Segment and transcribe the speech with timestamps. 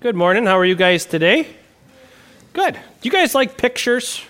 [0.00, 0.46] Good morning.
[0.46, 1.46] How are you guys today?
[2.54, 2.72] Good.
[2.72, 4.22] Do you guys like pictures?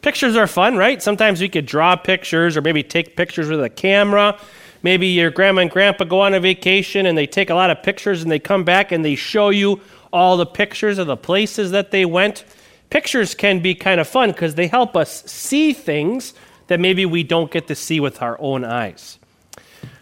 [0.00, 1.02] Pictures are fun, right?
[1.02, 4.38] Sometimes we could draw pictures or maybe take pictures with a camera.
[4.84, 7.82] Maybe your grandma and grandpa go on a vacation and they take a lot of
[7.82, 9.80] pictures and they come back and they show you
[10.12, 12.44] all the pictures of the places that they went.
[12.88, 16.32] Pictures can be kind of fun because they help us see things
[16.68, 19.18] that maybe we don't get to see with our own eyes.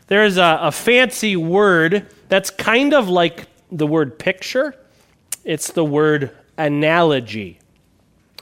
[0.09, 4.75] There's a, a fancy word that's kind of like the word picture,
[5.45, 7.59] it's the word analogy.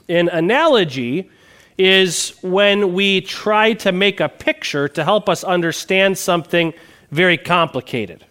[0.07, 1.29] An analogy
[1.77, 6.73] is when we try to make a picture to help us understand something
[7.11, 8.25] very complicated.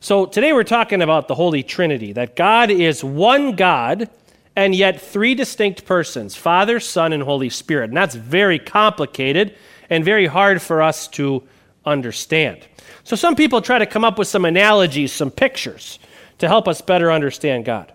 [0.00, 4.10] So today we're talking about the Holy Trinity, that God is one God
[4.54, 7.90] and yet three distinct persons Father, Son, and Holy Spirit.
[7.90, 9.56] And that's very complicated
[9.88, 11.42] and very hard for us to
[11.84, 12.66] understand.
[13.04, 15.98] So some people try to come up with some analogies, some pictures
[16.38, 17.92] to help us better understand God.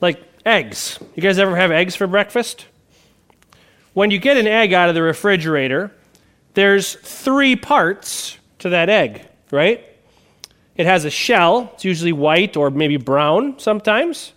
[0.00, 0.98] Like eggs.
[1.14, 2.66] You guys ever have eggs for breakfast?
[3.94, 5.92] When you get an egg out of the refrigerator,
[6.54, 9.84] there's three parts to that egg, right?
[10.76, 14.32] It has a shell, it's usually white or maybe brown sometimes.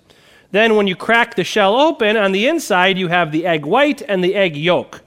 [0.51, 4.01] Then, when you crack the shell open, on the inside you have the egg white
[4.01, 5.01] and the egg yolk.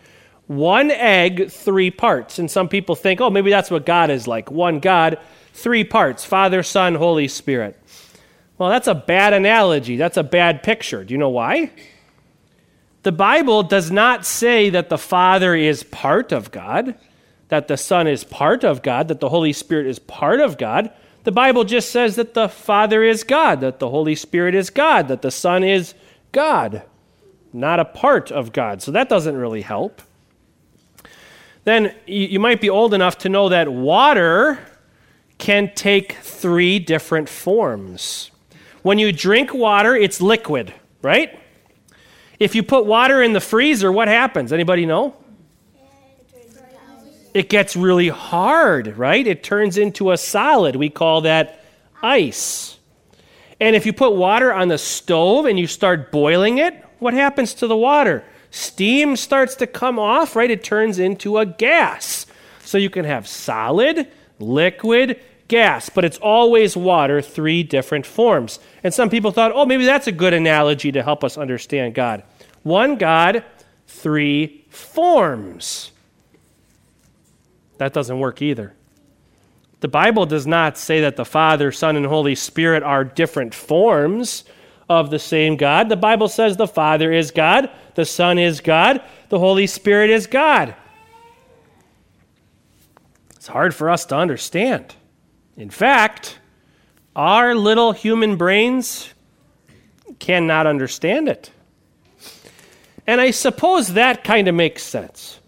[0.46, 2.38] One egg, three parts.
[2.38, 4.50] And some people think, oh, maybe that's what God is like.
[4.50, 5.18] One God,
[5.52, 7.78] three parts Father, Son, Holy Spirit.
[8.58, 9.96] Well, that's a bad analogy.
[9.96, 11.04] That's a bad picture.
[11.04, 11.70] Do you know why?
[13.04, 16.96] The Bible does not say that the Father is part of God,
[17.48, 20.90] that the Son is part of God, that the Holy Spirit is part of God.
[21.24, 25.08] The Bible just says that the Father is God, that the Holy Spirit is God,
[25.08, 25.94] that the Son is
[26.32, 26.82] God,
[27.52, 28.82] not a part of God.
[28.82, 30.02] So that doesn't really help
[31.68, 34.58] then you might be old enough to know that water
[35.36, 38.30] can take three different forms.
[38.88, 40.72] When you drink water, it's liquid,
[41.02, 41.38] right?
[42.38, 44.50] If you put water in the freezer, what happens?
[44.50, 45.14] Anybody know?
[47.34, 49.26] It gets really hard, right?
[49.26, 50.74] It turns into a solid.
[50.74, 51.62] We call that
[52.00, 52.78] ice.
[53.60, 57.52] And if you put water on the stove and you start boiling it, what happens
[57.60, 58.24] to the water?
[58.50, 60.50] steam starts to come off, right?
[60.50, 62.24] It turns into a gas.
[62.60, 64.08] So you can have solid,
[64.38, 68.60] liquid, gas, but it's always water, three different forms.
[68.84, 72.22] And some people thought, oh, maybe that's a good analogy to help us understand God.
[72.62, 73.44] One God,
[73.86, 75.90] three forms.
[77.78, 78.74] That doesn't work either.
[79.80, 84.44] The Bible does not say that the Father, Son, and Holy Spirit are different forms
[84.88, 85.88] of the same God.
[85.88, 90.26] The Bible says the Father is God, the Son is God, the Holy Spirit is
[90.26, 90.74] God.
[93.36, 94.96] It's hard for us to understand.
[95.58, 96.38] In fact,
[97.16, 99.12] our little human brains
[100.20, 101.50] cannot understand it.
[103.08, 105.40] And I suppose that kind of makes sense.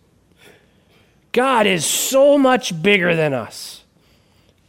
[1.31, 3.85] God is so much bigger than us.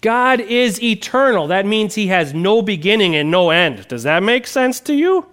[0.01, 1.47] God is eternal.
[1.47, 3.87] That means he has no beginning and no end.
[3.87, 5.25] Does that make sense to you?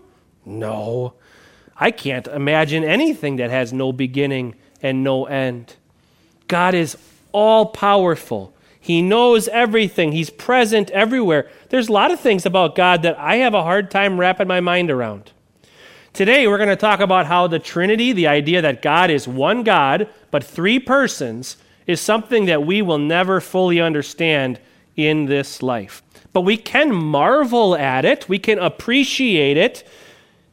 [0.46, 1.12] No.
[1.76, 5.76] I can't imagine anything that has no beginning and no end.
[6.48, 6.96] God is
[7.32, 8.54] all powerful.
[8.88, 10.12] He knows everything.
[10.12, 11.50] He's present everywhere.
[11.69, 14.60] There's a lot of things about God that I have a hard time wrapping my
[14.60, 15.31] mind around.
[16.15, 19.62] Today, we're going to talk about how the Trinity, the idea that God is one
[19.62, 24.59] God, but three persons, is something that we will never fully understand
[24.97, 26.03] in this life.
[26.32, 29.87] But we can marvel at it, we can appreciate it,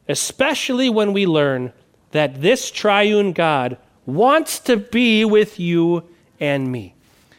[0.10, 1.72] especially when we learn
[2.12, 6.04] that this triune God wants to be with you
[6.38, 6.95] and me.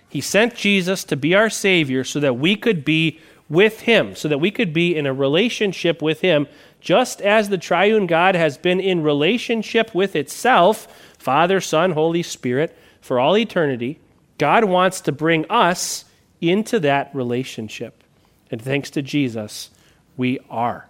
[0.09, 4.29] He sent Jesus to be our Savior so that we could be with Him, so
[4.29, 6.49] that we could be in a relationship with Him,
[6.81, 10.89] just as the triune God has been in relationship with itself
[11.27, 13.99] Father, Son, Holy Spirit for all eternity,
[14.39, 16.05] God wants to bring us
[16.41, 18.05] into that relationship.
[18.49, 19.71] And thanks to Jesus,
[20.17, 20.87] we are.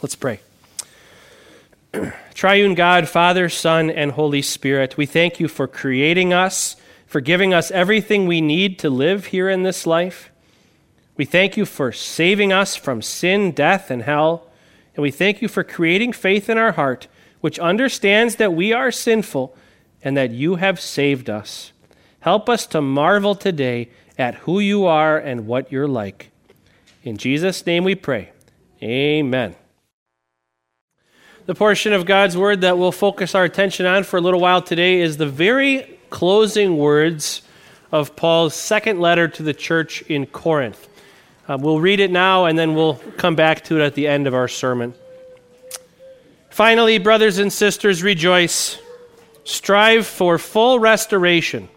[0.00, 0.38] Let's pray.
[2.34, 6.76] Triune God, Father, Son, and Holy Spirit, we thank you for creating us,
[7.08, 10.30] for giving us everything we need to live here in this life.
[11.16, 14.46] We thank you for saving us from sin, death, and hell.
[14.94, 17.08] And we thank you for creating faith in our heart,
[17.40, 19.56] which understands that we are sinful
[20.04, 21.72] and that you have saved us.
[22.20, 23.88] Help us to marvel today
[24.18, 26.30] at who you are and what you're like.
[27.04, 28.32] In Jesus' name we pray.
[28.82, 29.56] Amen.
[31.46, 34.60] The portion of God's Word that we'll focus our attention on for a little while
[34.60, 37.42] today is the very closing words
[37.92, 40.88] of Paul's second letter to the church in Corinth.
[41.48, 44.26] Uh, we'll read it now and then we'll come back to it at the end
[44.26, 44.94] of our sermon.
[46.50, 48.78] Finally, brothers and sisters, rejoice.
[49.44, 51.68] Strive for full restoration.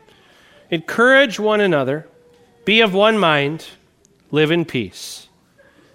[0.70, 2.08] Encourage one another.
[2.66, 3.66] Be of one mind.
[4.32, 5.28] Live in peace.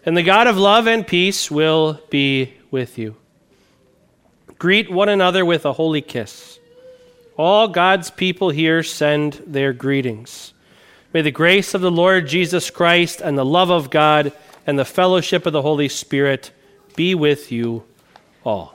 [0.05, 3.17] And the God of love and peace will be with you.
[4.59, 6.56] Greet one another with a holy kiss.
[7.37, 10.55] All God's people here send their greetings.
[11.13, 14.33] May the grace of the Lord Jesus Christ and the love of God
[14.67, 16.51] and the fellowship of the Holy Spirit
[16.95, 17.85] be with you
[18.45, 18.75] all.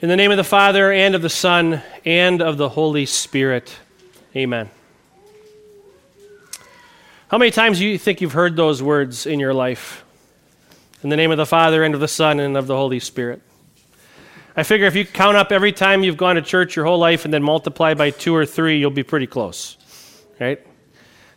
[0.00, 3.76] In the name of the Father, and of the Son, and of the Holy Spirit.
[4.34, 4.70] Amen.
[7.28, 10.04] How many times do you think you've heard those words in your life?
[11.02, 13.42] In the name of the Father, and of the Son, and of the Holy Spirit.
[14.56, 17.24] I figure if you count up every time you've gone to church your whole life
[17.24, 19.76] and then multiply by two or three, you'll be pretty close.
[20.40, 20.66] Right?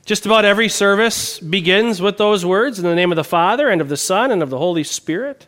[0.05, 3.79] Just about every service begins with those words in the name of the Father and
[3.79, 5.47] of the Son and of the Holy Spirit.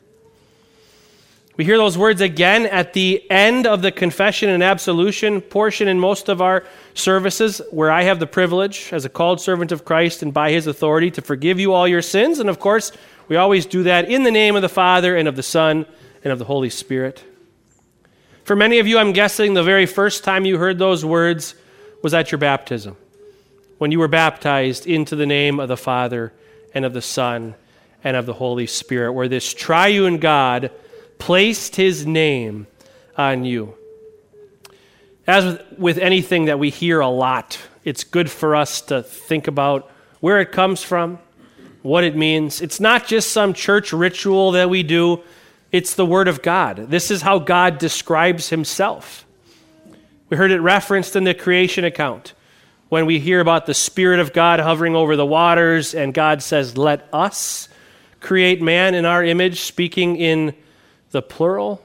[1.58, 6.00] We hear those words again at the end of the confession and absolution portion in
[6.00, 10.22] most of our services, where I have the privilege, as a called servant of Christ
[10.22, 12.40] and by his authority, to forgive you all your sins.
[12.40, 12.92] And of course,
[13.30, 15.86] we always do that in the name of the Father and of the Son
[16.24, 17.24] and of the Holy Spirit.
[18.46, 21.56] For many of you, I'm guessing the very first time you heard those words
[22.04, 22.96] was at your baptism,
[23.80, 26.32] when you were baptized into the name of the Father
[26.72, 27.56] and of the Son
[28.04, 30.70] and of the Holy Spirit, where this triune God
[31.18, 32.68] placed his name
[33.18, 33.74] on you.
[35.26, 39.90] As with anything that we hear a lot, it's good for us to think about
[40.20, 41.18] where it comes from,
[41.82, 42.62] what it means.
[42.62, 45.24] It's not just some church ritual that we do
[45.75, 46.88] it's the Word of God.
[46.89, 49.25] This is how God describes Himself.
[50.30, 52.33] We heard it referenced in the creation account
[52.88, 56.77] when we hear about the Spirit of God hovering over the waters, and God says,
[56.77, 57.68] Let us
[58.22, 60.54] create man in our image, speaking in
[61.12, 61.83] the plural.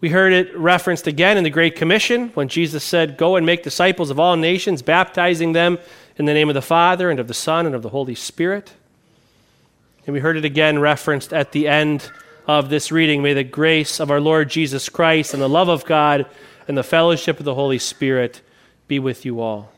[0.00, 3.62] We heard it referenced again in the Great Commission when Jesus said, Go and make
[3.62, 5.78] disciples of all nations, baptizing them
[6.16, 8.72] in the name of the Father and of the Son and of the Holy Spirit.
[10.06, 12.12] And we heard it again referenced at the end
[12.46, 13.22] of this reading.
[13.22, 16.26] May the grace of our Lord Jesus Christ and the love of God
[16.68, 18.40] and the fellowship of the Holy Spirit
[18.86, 19.72] be with you all.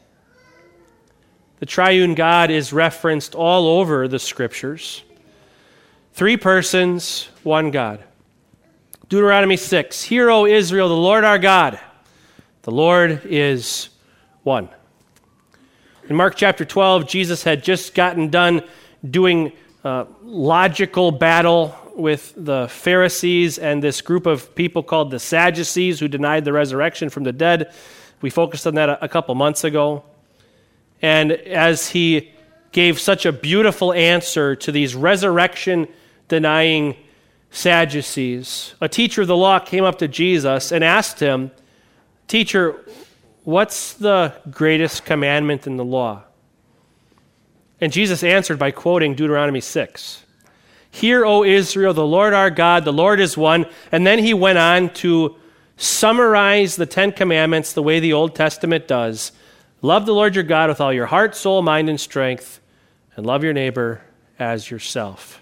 [1.60, 5.02] The triune God is referenced all over the scriptures.
[6.12, 8.04] Three persons, one God.
[9.08, 11.80] Deuteronomy 6 Hear, O Israel, the Lord our God,
[12.62, 13.88] the Lord is
[14.42, 14.68] one.
[16.06, 18.62] In Mark chapter 12, Jesus had just gotten done
[19.08, 19.52] doing
[19.84, 26.08] uh, logical battle with the Pharisees and this group of people called the Sadducees who
[26.08, 27.72] denied the resurrection from the dead.
[28.20, 30.04] We focused on that a, a couple months ago.
[31.02, 32.32] And as he
[32.72, 35.88] gave such a beautiful answer to these resurrection
[36.28, 36.96] denying
[37.50, 41.50] Sadducees, a teacher of the law came up to Jesus and asked him,
[42.26, 42.84] Teacher,
[43.44, 46.22] what's the greatest commandment in the law?
[47.80, 50.24] And Jesus answered by quoting Deuteronomy 6.
[50.90, 53.66] Hear, O Israel, the Lord our God, the Lord is one.
[53.92, 55.36] And then he went on to
[55.76, 59.32] summarize the Ten Commandments the way the Old Testament does.
[59.80, 62.60] Love the Lord your God with all your heart, soul, mind, and strength,
[63.14, 64.00] and love your neighbor
[64.38, 65.40] as yourself.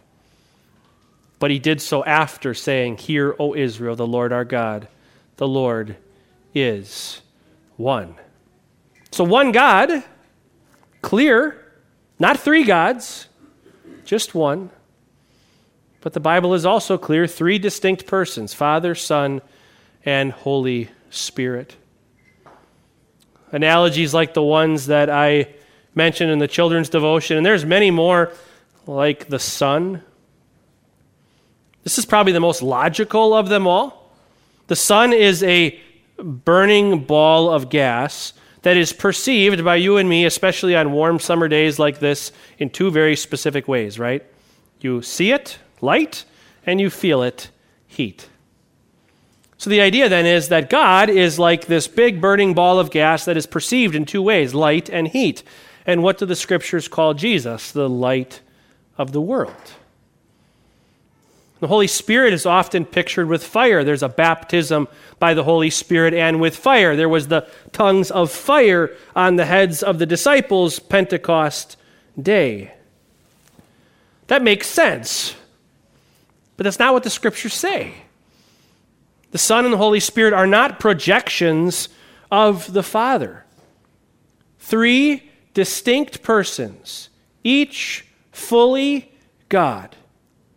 [1.38, 4.88] But he did so after saying, Hear, O Israel, the Lord our God,
[5.36, 5.96] the Lord
[6.54, 7.22] is
[7.76, 8.14] one.
[9.10, 10.02] So, one God,
[11.00, 11.65] clear
[12.18, 13.28] not three gods,
[14.04, 14.70] just one.
[16.00, 19.42] But the Bible is also clear three distinct persons Father, Son,
[20.04, 21.76] and Holy Spirit.
[23.50, 25.48] Analogies like the ones that I
[25.94, 28.30] mentioned in the children's devotion, and there's many more
[28.86, 30.02] like the sun.
[31.82, 34.12] This is probably the most logical of them all.
[34.68, 35.78] The sun is a
[36.18, 38.32] burning ball of gas
[38.66, 42.68] that is perceived by you and me, especially on warm summer days like this, in
[42.68, 44.26] two very specific ways, right?
[44.80, 46.24] You see it, light,
[46.66, 47.50] and you feel it,
[47.86, 48.28] heat.
[49.56, 53.24] So the idea then is that God is like this big burning ball of gas
[53.26, 55.44] that is perceived in two ways light and heat.
[55.86, 57.70] And what do the scriptures call Jesus?
[57.70, 58.40] The light
[58.98, 59.74] of the world.
[61.60, 63.82] The Holy Spirit is often pictured with fire.
[63.82, 66.96] There's a baptism by the Holy Spirit and with fire.
[66.96, 71.78] There was the tongues of fire on the heads of the disciples Pentecost
[72.20, 72.74] day.
[74.26, 75.34] That makes sense.
[76.56, 77.94] But that's not what the scriptures say.
[79.30, 81.88] The Son and the Holy Spirit are not projections
[82.30, 83.44] of the Father.
[84.58, 87.08] Three distinct persons,
[87.44, 89.12] each fully
[89.48, 89.96] God,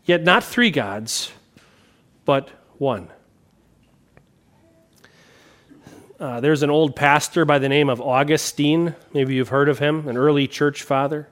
[0.10, 1.32] yet not three gods,
[2.26, 2.50] but
[2.80, 3.10] one.
[6.20, 8.96] Uh, there's an old pastor by the name of Augustine.
[9.14, 11.30] Maybe you've heard of him, an early church father.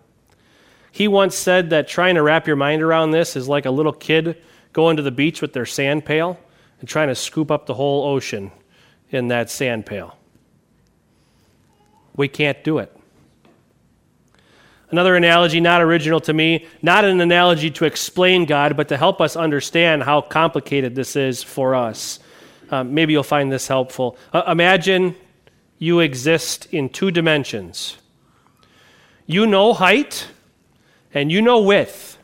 [0.91, 3.91] He once said that trying to wrap your mind around this is like a little
[3.91, 4.37] kid
[4.73, 6.39] going to the beach with their sand pail
[6.79, 8.51] and trying to scoop up the whole ocean
[9.09, 10.15] in that sand pail.
[12.15, 12.96] We can't do it.
[14.89, 19.19] Another analogy, not original to me, not an analogy to explain God, but to help
[19.19, 22.19] us understand how complicated this is for us.
[22.69, 24.17] Um, maybe you'll find this helpful.
[24.31, 25.15] Uh, imagine
[25.77, 27.97] you exist in two dimensions.
[29.25, 30.27] You know height
[31.13, 32.17] and you know width,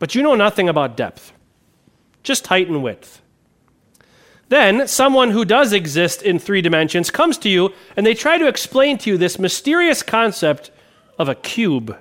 [0.00, 1.32] but you know nothing about depth,
[2.24, 3.22] just height and width.
[4.48, 8.48] Then, someone who does exist in three dimensions comes to you and they try to
[8.48, 10.70] explain to you this mysterious concept
[11.18, 11.96] of a cube.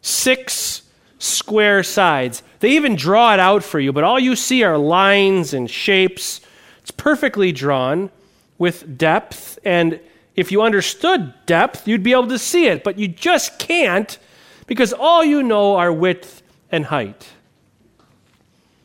[0.00, 0.82] Six
[1.18, 2.42] square sides.
[2.60, 6.40] They even draw it out for you, but all you see are lines and shapes.
[6.80, 8.10] It's perfectly drawn
[8.58, 10.00] with depth, and
[10.36, 14.18] if you understood depth, you'd be able to see it, but you just can't
[14.66, 17.28] because all you know are width and height.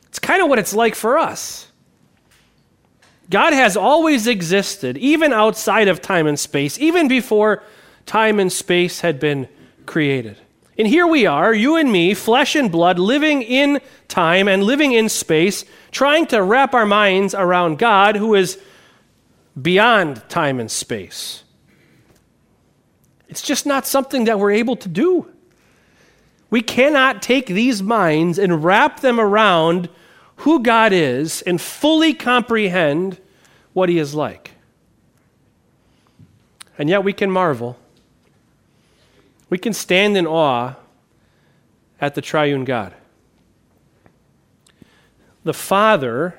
[0.07, 1.67] It's kind of what it's like for us.
[3.29, 7.63] God has always existed, even outside of time and space, even before
[8.09, 9.47] time and space had been
[9.85, 10.35] created.
[10.79, 14.93] And here we are, you and me, flesh and blood, living in time and living
[14.93, 18.59] in space, trying to wrap our minds around God who is
[19.61, 21.43] beyond time and space.
[23.27, 25.31] It's just not something that we're able to do.
[26.49, 29.87] We cannot take these minds and wrap them around
[30.37, 33.19] who God is and fully comprehend
[33.73, 34.51] what He is like.
[36.75, 37.77] And yet we can marvel
[39.49, 40.75] we can stand in awe
[41.99, 42.93] at the triune God.
[45.43, 46.35] The Father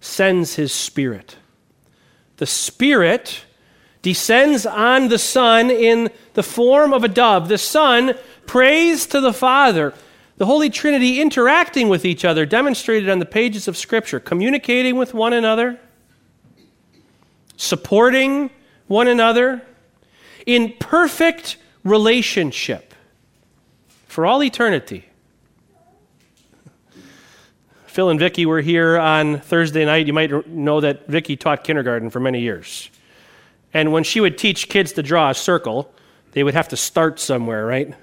[0.00, 1.36] sends his Spirit.
[2.36, 3.44] The Spirit
[4.02, 7.48] descends on the Son in the form of a dove.
[7.48, 8.14] The Son
[8.46, 9.94] prays to the Father.
[10.36, 15.14] The Holy Trinity interacting with each other, demonstrated on the pages of Scripture, communicating with
[15.14, 15.78] one another,
[17.56, 18.50] supporting
[18.88, 19.62] one another
[20.44, 22.94] in perfect relationship
[24.06, 25.04] for all eternity.
[27.86, 30.06] Phil and Vicky were here on Thursday night.
[30.06, 32.90] You might know that Vicky taught kindergarten for many years.
[33.72, 35.92] And when she would teach kids to draw a circle,
[36.32, 37.94] they would have to start somewhere, right?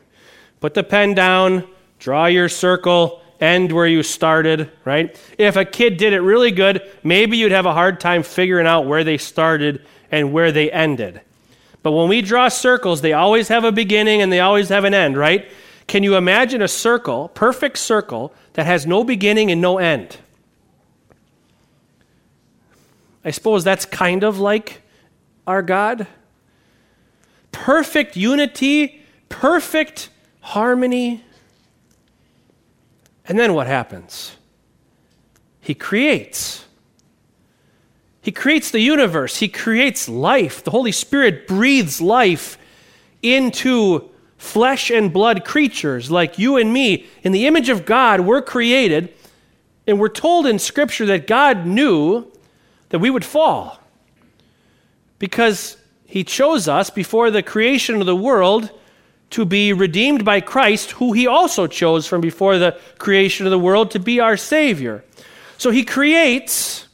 [0.61, 1.67] Put the pen down,
[1.99, 5.19] draw your circle, end where you started, right?
[5.37, 8.85] If a kid did it really good, maybe you'd have a hard time figuring out
[8.85, 11.21] where they started and where they ended.
[11.83, 14.93] But when we draw circles, they always have a beginning and they always have an
[14.93, 15.49] end, right?
[15.87, 20.17] Can you imagine a circle, perfect circle, that has no beginning and no end?
[23.25, 24.81] I suppose that's kind of like
[25.45, 26.07] our God.
[27.51, 30.09] Perfect unity, perfect
[30.41, 31.23] harmony.
[33.25, 34.35] And then what happens?
[35.59, 36.65] He creates.
[38.21, 40.63] He creates the universe, He creates life.
[40.63, 42.57] The Holy Spirit breathes life
[43.21, 47.05] into flesh and blood creatures like you and me.
[47.23, 49.13] In the image of God, we're created,
[49.87, 52.31] and we're told in Scripture that God knew
[52.89, 53.79] that we would fall
[55.19, 58.69] because He chose us before the creation of the world
[59.31, 63.59] to be redeemed by Christ, who He also chose from before the creation of the
[63.59, 65.03] world to be our Savior.
[65.57, 66.87] So He creates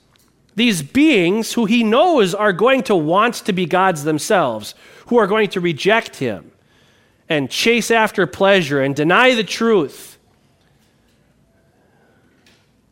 [0.57, 4.73] these beings who he knows are going to want to be gods themselves,
[5.05, 6.51] who are going to reject him
[7.29, 10.17] and chase after pleasure and deny the truth.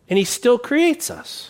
[0.08, 1.50] And he still creates us.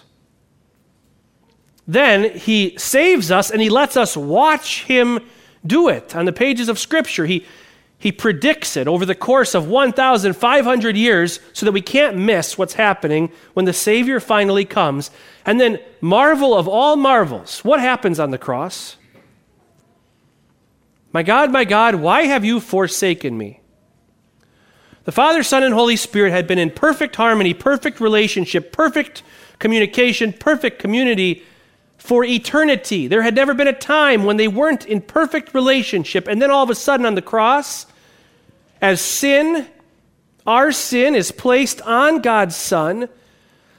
[1.86, 5.20] Then he saves us and he lets us watch him
[5.68, 6.16] do it.
[6.16, 7.46] On the pages of Scripture, he,
[7.98, 12.74] he predicts it over the course of 1,500 years so that we can't miss what's
[12.74, 15.12] happening when the Savior finally comes
[15.46, 18.98] and then, marvel of all marvels, what happens on the cross?
[21.14, 23.62] My God, my God, why have you forsaken me?
[25.04, 29.22] The Father, Son, and Holy Spirit had been in perfect harmony, perfect relationship, perfect
[29.60, 31.44] communication, perfect community
[32.06, 33.08] for eternity.
[33.08, 36.28] There had never been a time when they weren't in perfect relationship.
[36.28, 37.88] And then all of a sudden on the cross,
[38.82, 39.68] as sin,
[40.46, 43.10] our sin is placed on God's Son,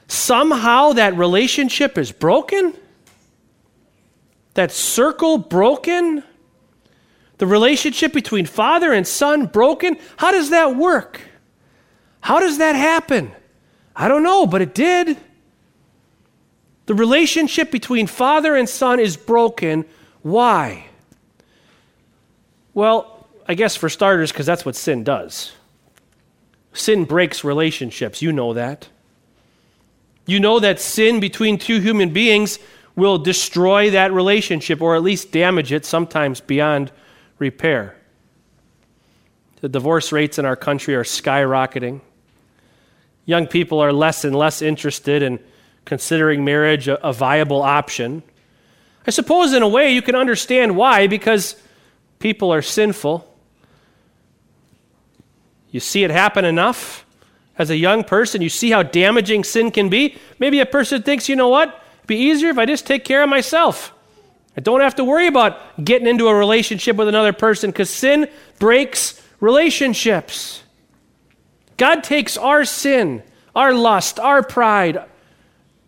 [0.09, 2.75] somehow that relationship is broken?
[4.55, 6.25] That circle broken?
[7.39, 9.99] The relationship between father and son broken?
[10.17, 11.21] How does that work?
[12.21, 13.31] How does that happen?
[13.95, 15.17] I don't know, but it did.
[16.87, 19.85] The relationship between father and son is broken.
[20.23, 20.87] Why?
[22.75, 25.53] Well, I guess for starters, because that's what sin does.
[26.73, 28.23] Sin breaks relationships.
[28.23, 28.89] You know that.
[30.27, 32.59] You know that sin between two human beings
[32.97, 36.91] will destroy that relationship or at least damage it, sometimes beyond
[37.39, 37.97] repair.
[39.61, 42.01] The divorce rates in our country are skyrocketing.
[43.25, 45.41] Young people are less and less interested in
[45.87, 48.23] considering marriage a, a viable option.
[49.07, 51.57] I suppose, in a way, you can understand why, because
[52.19, 53.27] people are sinful.
[55.71, 57.07] You see it happen enough
[57.59, 60.17] as a young person, you see how damaging sin can be.
[60.39, 61.69] Maybe a person thinks, you know what?
[61.69, 63.95] It'd be easier if I just take care of myself.
[64.57, 68.29] I don't have to worry about getting into a relationship with another person because sin
[68.59, 70.63] breaks relationships.
[71.77, 73.23] God takes our sin,
[73.55, 75.05] our lust, our pride,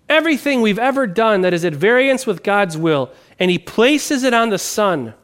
[0.09, 4.35] everything we've ever done that is at variance with God's will, and He places it
[4.35, 5.15] on the Son.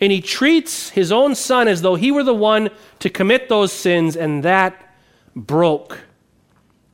[0.00, 3.72] And He treats His own Son as though He were the one to commit those
[3.72, 4.94] sins, and that
[5.34, 6.00] broke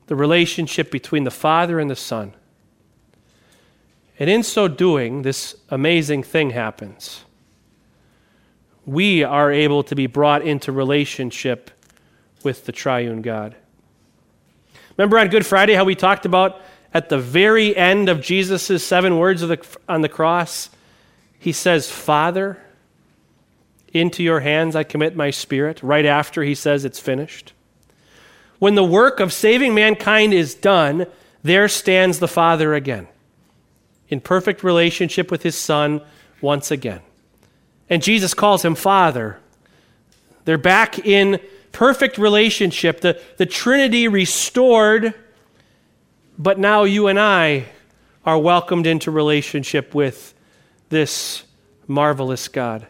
[0.06, 2.34] the relationship between the Father and the Son.
[4.18, 7.24] And in so doing, this amazing thing happens.
[8.84, 11.70] We are able to be brought into relationship
[12.42, 13.54] with the triune God.
[14.96, 16.60] Remember on Good Friday how we talked about
[16.92, 20.70] at the very end of Jesus' seven words the, on the cross?
[21.38, 22.62] He says, Father,
[23.92, 25.82] into your hands I commit my spirit.
[25.82, 27.52] Right after he says it's finished.
[28.58, 31.06] When the work of saving mankind is done,
[31.42, 33.08] there stands the Father again
[34.08, 36.02] in perfect relationship with his Son
[36.40, 37.00] once again.
[37.88, 39.38] And Jesus calls him Father.
[40.44, 41.40] They're back in
[41.72, 45.14] perfect relationship, the, the Trinity restored,
[46.40, 47.66] but now you and I
[48.24, 50.32] are welcomed into relationship with
[50.88, 51.44] this
[51.86, 52.86] marvelous God.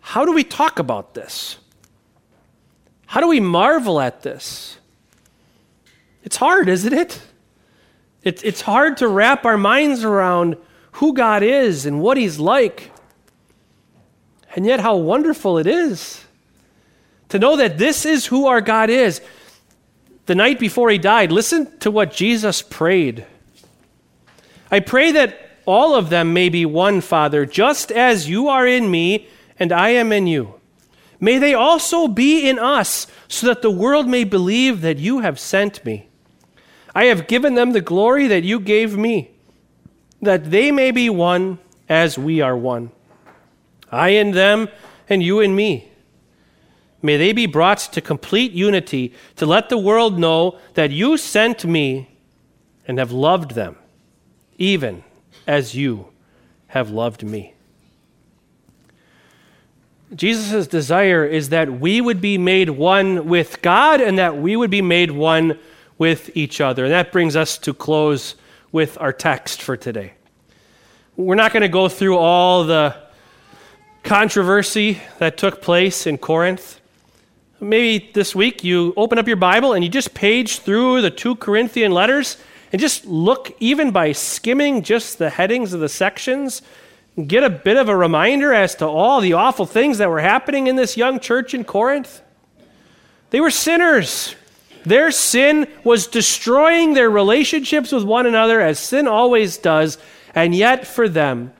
[0.00, 1.58] How do we talk about this?
[3.06, 4.78] How do we marvel at this?
[6.22, 7.20] It's hard, isn't it?
[8.22, 10.56] It's, it's hard to wrap our minds around
[10.92, 12.92] who God is and what He's like.
[14.54, 16.24] And yet, how wonderful it is
[17.30, 19.20] to know that this is who our God is.
[20.28, 23.24] The night before He died, listen to what Jesus prayed.
[24.70, 28.90] I pray that all of them may be one, Father, just as you are in
[28.90, 29.26] me
[29.58, 30.60] and I am in you.
[31.18, 35.40] May they also be in us, so that the world may believe that you have
[35.40, 36.10] sent me.
[36.94, 39.30] I have given them the glory that you gave me,
[40.20, 42.90] that they may be one as we are one.
[43.90, 44.68] I in them,
[45.08, 45.87] and you in me.
[47.00, 51.64] May they be brought to complete unity to let the world know that you sent
[51.64, 52.10] me
[52.86, 53.76] and have loved them,
[54.56, 55.04] even
[55.46, 56.08] as you
[56.68, 57.54] have loved me.
[60.14, 64.70] Jesus' desire is that we would be made one with God and that we would
[64.70, 65.58] be made one
[65.98, 66.84] with each other.
[66.84, 68.34] And that brings us to close
[68.72, 70.14] with our text for today.
[71.16, 72.96] We're not going to go through all the
[74.02, 76.77] controversy that took place in Corinth.
[77.60, 81.34] Maybe this week you open up your Bible and you just page through the two
[81.34, 82.36] Corinthian letters
[82.72, 86.62] and just look, even by skimming just the headings of the sections,
[87.26, 90.68] get a bit of a reminder as to all the awful things that were happening
[90.68, 92.20] in this young church in Corinth.
[93.30, 94.36] They were sinners.
[94.84, 99.98] Their sin was destroying their relationships with one another, as sin always does.
[100.34, 101.52] And yet, for them,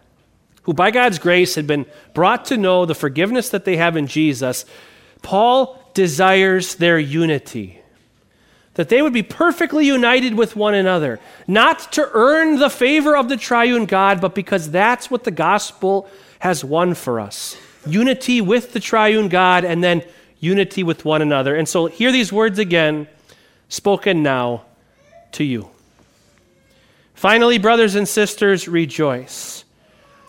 [0.63, 4.07] who by God's grace had been brought to know the forgiveness that they have in
[4.07, 4.65] Jesus,
[5.23, 7.81] Paul desires their unity.
[8.75, 13.29] That they would be perfectly united with one another, not to earn the favor of
[13.29, 16.09] the triune God, but because that's what the gospel
[16.39, 20.05] has won for us unity with the triune God, and then
[20.39, 21.57] unity with one another.
[21.57, 23.09] And so, hear these words again
[23.69, 24.67] spoken now
[25.33, 25.69] to you.
[27.15, 29.65] Finally, brothers and sisters, rejoice.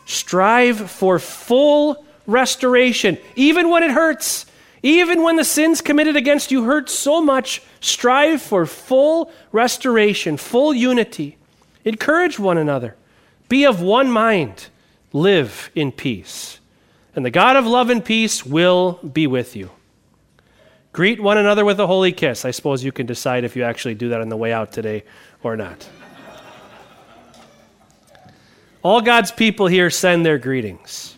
[0.07, 4.47] Strive for full restoration, even when it hurts.
[4.81, 10.73] Even when the sins committed against you hurt so much, strive for full restoration, full
[10.73, 11.37] unity.
[11.83, 12.95] Encourage one another.
[13.49, 14.67] Be of one mind.
[15.11, 16.59] Live in peace.
[17.15, 19.71] And the God of love and peace will be with you.
[20.91, 22.45] Greet one another with a holy kiss.
[22.45, 25.03] I suppose you can decide if you actually do that on the way out today
[25.43, 25.87] or not.
[28.81, 31.17] All God's people here send their greetings.